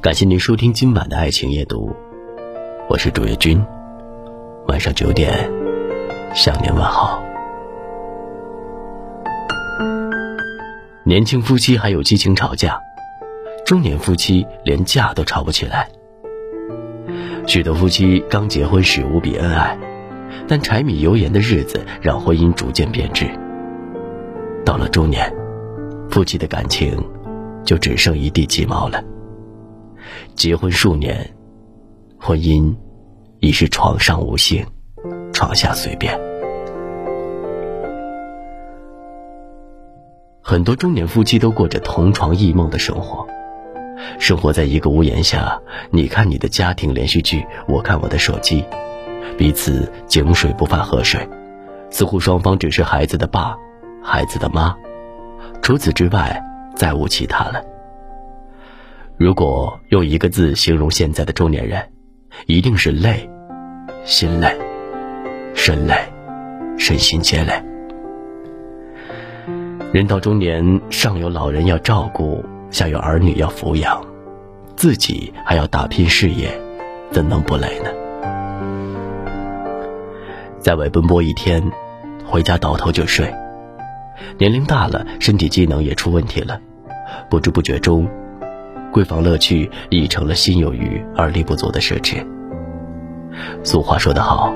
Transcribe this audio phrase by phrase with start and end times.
[0.00, 1.94] 感谢您收听今晚的爱情夜读，
[2.88, 3.62] 我是主页君。
[4.68, 5.50] 晚上九点，
[6.34, 7.22] 向您问好。
[11.04, 12.80] 年轻夫妻还有激情吵架，
[13.66, 15.88] 中年夫妻连架都吵不起来。
[17.46, 19.78] 许多夫妻刚结婚时无比恩爱，
[20.48, 23.28] 但柴米油盐的日子让婚姻逐渐变质。
[24.64, 25.32] 到了中年，
[26.08, 27.04] 夫妻的感情
[27.66, 29.04] 就只剩一地鸡毛了。
[30.34, 31.34] 结婚数年，
[32.18, 32.74] 婚姻
[33.40, 34.64] 已是床上无性，
[35.32, 36.18] 床下随便。
[40.40, 43.26] 很多中年夫妻都过着同床异梦的生活，
[44.20, 48.64] 生活在一个屋檐下，你看你的家庭连续剧，我看我的手机，
[49.36, 51.28] 彼此井水不犯河水，
[51.90, 53.56] 似乎双方只是孩子的爸，
[54.00, 54.76] 孩子的妈，
[55.62, 56.40] 除此之外
[56.76, 57.64] 再无其他了。
[59.16, 61.82] 如果用一个字形容现在的中年人，
[62.46, 63.28] 一定是累，
[64.04, 64.54] 心累，
[65.54, 65.94] 身累，
[66.76, 67.54] 身心皆累。
[69.92, 74.04] 人到中年，上有老人要照顾，下有儿女要抚养，
[74.76, 76.50] 自己还要打拼事业，
[77.10, 77.90] 怎能不累呢？
[80.60, 81.62] 在外奔波一天，
[82.26, 83.32] 回家倒头就睡，
[84.38, 86.60] 年龄大了，身体机能也出问题了，
[87.30, 88.08] 不知不觉中。
[88.92, 92.24] 闺房乐趣已成了心有余而力不足的奢侈。
[93.62, 94.54] 俗话说得好，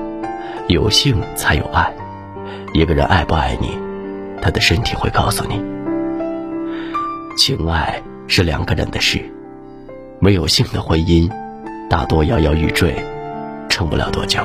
[0.67, 1.93] 有性才有爱。
[2.73, 3.77] 一个人爱不爱你，
[4.41, 5.61] 他的身体会告诉你。
[7.37, 9.21] 情爱是两个人的事，
[10.19, 11.29] 没有性的婚姻，
[11.89, 12.95] 大多摇摇欲坠，
[13.69, 14.41] 撑不了多久。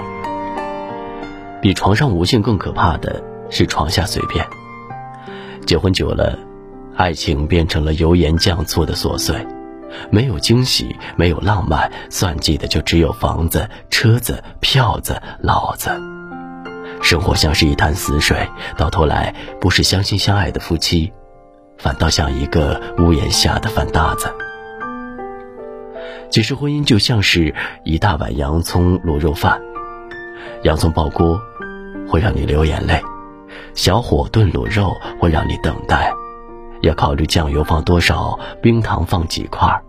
[1.63, 4.45] 比床上无性更可怕的是床下随便。
[5.67, 6.39] 结婚久了，
[6.97, 9.45] 爱情变成了油盐酱醋的琐碎。
[10.11, 15.91] 没有惊喜，没有浪漫，算计的就只有房子、车子、票子、老子。
[17.03, 21.13] 生活像是一潭死水，到头来不是相亲相爱的夫妻，
[21.79, 24.33] 反倒像一个屋檐下的饭搭子。
[26.31, 27.55] 其实婚姻就像是
[27.85, 29.61] 一大碗洋葱卤肉饭，
[30.63, 31.41] 洋葱爆锅
[32.09, 33.03] 会让你流眼泪，
[33.75, 36.13] 小火炖卤肉会让你等待。
[36.83, 39.83] 要考虑酱油放多少，冰糖放几块，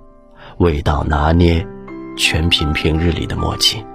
[0.58, 1.66] 味道拿捏，
[2.18, 3.86] 全凭平日里的默契。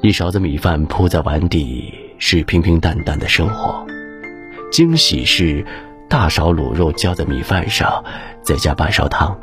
[0.00, 3.86] 一勺子米饭铺在碗底，是平平淡淡的生活；
[4.70, 5.64] 惊喜是
[6.08, 8.02] 大勺卤肉浇在米饭上，
[8.42, 9.38] 再加半勺汤，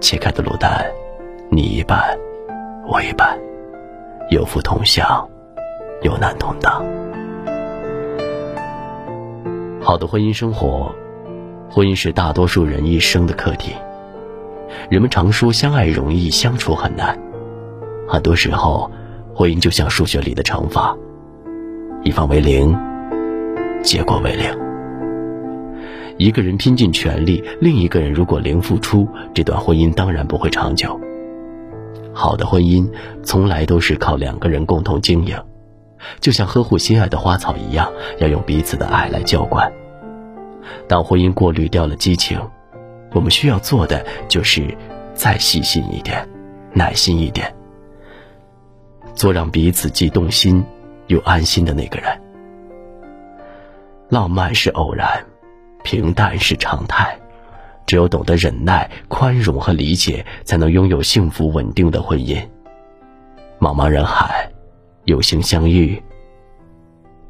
[0.00, 0.84] 切开的卤蛋，
[1.50, 2.16] 你一半，
[2.86, 3.38] 我一半，
[4.30, 5.28] 有福同享，
[6.02, 6.99] 有难同当。
[9.82, 10.94] 好的婚姻生活，
[11.70, 13.72] 婚姻是大多数人一生的课题。
[14.90, 17.18] 人们常说相爱容易相处很难，
[18.06, 18.90] 很多时候，
[19.34, 20.94] 婚姻就像数学里的乘法，
[22.04, 22.76] 一方为零，
[23.82, 24.54] 结果为零。
[26.18, 31.00] 一个人拼尽全力，另一个人如果零付出，这段婚姻当然不会长久。
[32.12, 32.86] 好的婚姻
[33.22, 35.34] 从来都是靠两个人共同经营。
[36.20, 39.70] 就像呵护心爱的花草一样，要用彼此的爱来浇灌。
[40.88, 42.40] 当婚姻过滤掉了激情，
[43.12, 44.76] 我们需要做的就是
[45.14, 46.28] 再细心一点，
[46.72, 47.54] 耐心一点，
[49.14, 50.64] 做让彼此既动心
[51.06, 52.20] 又安心的那个人。
[54.08, 55.24] 浪漫是偶然，
[55.82, 57.16] 平淡是常态。
[57.86, 62.40] 只有懂得忍耐、宽容和理解，才能拥有幸福稳定的婚姻。
[63.58, 64.48] 茫茫人海。
[65.04, 66.00] 有幸相遇，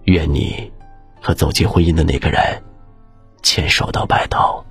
[0.04, 0.70] 愿你
[1.22, 2.40] 和走进婚姻的那个人
[3.42, 4.64] 牵手到白头。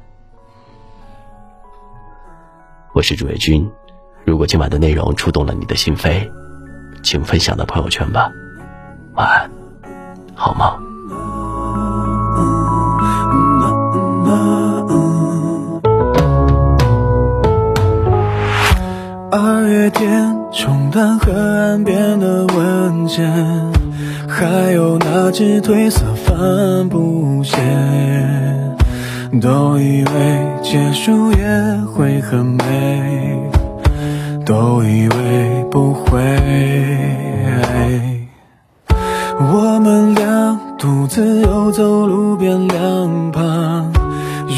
[2.93, 3.69] 我是主页君，
[4.25, 6.29] 如果今晚的内容触动了你的心扉，
[7.01, 8.29] 请分享到朋友圈吧。
[9.13, 9.49] 晚安，
[10.35, 10.77] 好吗。
[19.31, 20.38] 二月天。
[20.59, 23.31] 冲淡河岸边的文件，
[24.27, 27.55] 还有那只褪色帆布鞋，
[29.41, 31.37] 都以为结束也
[31.85, 33.41] 会很美，
[34.45, 36.19] 都以为不会。
[39.39, 43.93] 我们俩独自游走路边两旁，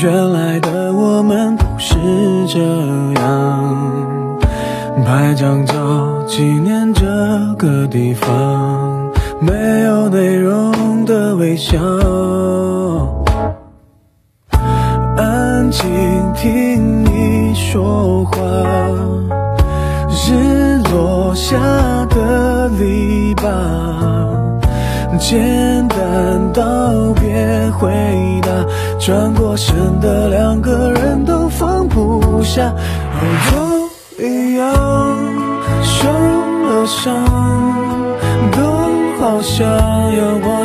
[0.01, 1.95] 原来的我们不是
[2.47, 2.59] 这
[3.21, 4.10] 样。
[5.05, 5.75] 拍张照
[6.27, 7.05] 纪念这
[7.57, 11.77] 个地方，没有内容的微笑，
[15.17, 15.81] 安静
[16.35, 18.23] 听你说。
[18.25, 18.37] 话，
[20.09, 21.57] 日落下
[22.09, 23.49] 的篱笆，
[25.17, 27.89] 简单道别回
[28.41, 28.49] 答，
[28.99, 32.73] 转过身的两个人都放不下，
[33.51, 33.70] 都
[39.41, 39.65] 想
[40.15, 40.60] 要我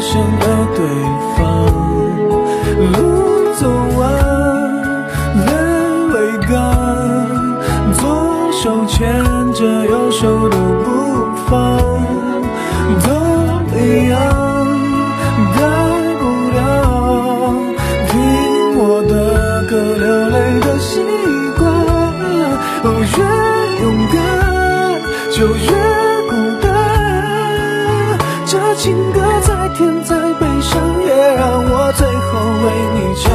[28.56, 33.30] 这情歌再甜再悲伤，也让我最后为你唱。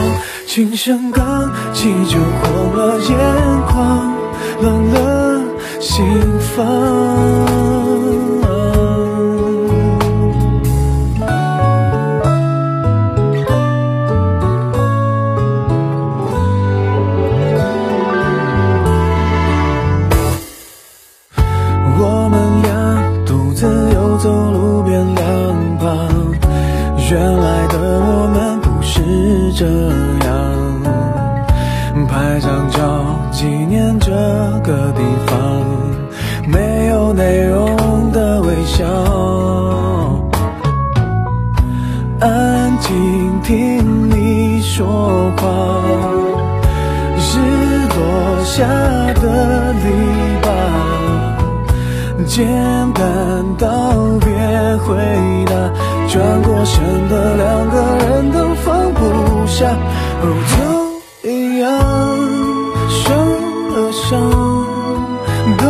[0.48, 3.12] 琴声刚起就红了眼
[3.68, 4.16] 眶，
[4.62, 5.42] 冷了
[5.80, 6.04] 心
[6.56, 7.71] 房。
[47.18, 47.30] 日
[47.96, 48.00] 落
[48.44, 48.66] 下
[49.22, 49.24] 的
[49.74, 49.86] 篱
[50.42, 50.46] 笆，
[52.26, 52.38] 简
[52.94, 53.02] 单
[53.58, 53.68] 道
[54.20, 54.30] 别
[54.86, 54.96] 回
[55.46, 55.52] 答，
[56.08, 57.76] 转过身的两个
[58.08, 59.00] 人都放不
[59.48, 59.76] 下。
[60.24, 61.68] 哦，就一样
[62.90, 63.04] 受
[63.74, 64.10] 了伤，
[65.58, 65.64] 都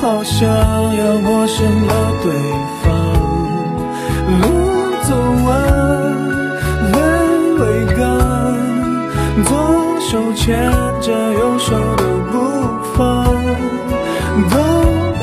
[0.00, 0.38] 好像
[0.96, 1.56] 要陌生
[1.86, 1.92] 了
[2.22, 2.26] 对
[2.82, 2.97] 方。
[10.34, 10.60] 牵
[11.00, 12.34] 着右手的步
[12.94, 12.98] 伐，
[14.50, 14.56] 都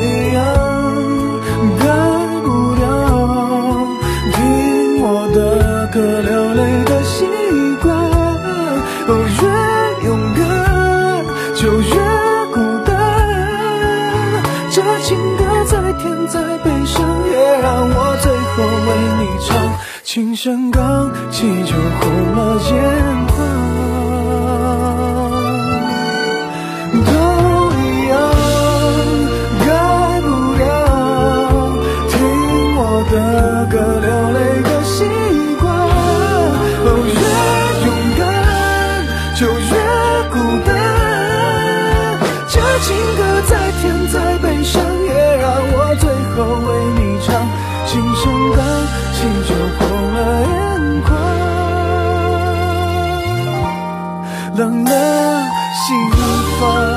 [0.01, 0.03] 一
[0.33, 0.37] 样，
[1.79, 1.83] 改
[2.43, 2.83] 不了
[4.33, 4.37] 听
[5.01, 5.37] 我的
[5.93, 7.25] 歌流泪的习
[7.81, 7.85] 惯。
[9.07, 9.09] 哦，
[9.41, 9.43] 越
[10.05, 10.39] 勇敢
[11.55, 11.93] 就越
[12.53, 12.55] 孤
[12.85, 12.93] 单，
[14.71, 16.99] 这情歌再甜再悲伤，
[17.31, 18.53] 也让我最后
[18.87, 19.53] 为你唱。
[20.03, 22.39] 琴声刚起就红了
[22.71, 23.24] 眼
[48.15, 48.59] 琴声刚
[49.13, 49.17] 起
[49.47, 50.47] 就红了眼
[51.01, 51.09] 眶，
[54.55, 54.89] 冷了
[55.73, 55.85] 心
[56.59, 56.94] 房。